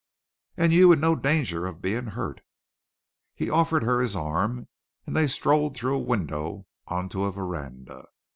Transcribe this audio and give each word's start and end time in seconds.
"And 0.57 0.73
you 0.73 0.91
in 0.91 0.99
no 0.99 1.15
danger 1.15 1.67
of 1.67 1.79
being 1.83 2.07
hurt." 2.07 2.41
He 3.35 3.51
offered 3.51 3.83
her 3.83 3.99
his 4.01 4.15
arm, 4.15 4.67
and 5.05 5.15
they 5.15 5.27
strolled 5.27 5.75
through 5.77 5.95
a 5.95 5.99
window 5.99 6.65
onto 6.87 7.23
a 7.23 7.31
veranda. 7.31 8.07